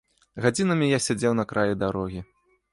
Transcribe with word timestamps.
Гадзінамі 0.45 0.87
я 0.93 0.99
сядзеў 1.09 1.37
на 1.43 1.47
краі 1.53 1.79
дарогі. 1.85 2.27